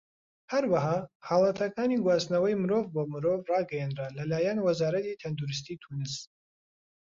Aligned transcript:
هەروەها، 0.51 0.97
حاڵەتەکانی 1.27 2.01
گواستنەوەی 2.03 2.59
مرۆڤ 2.61 2.85
بۆ 2.93 3.01
مرۆڤ 3.13 3.39
ڕاگەیەنران 3.49 4.11
لەلایەن 4.19 4.57
وەزارەتی 4.67 5.19
تەندروستی 5.21 5.79
تونس. 5.83 6.13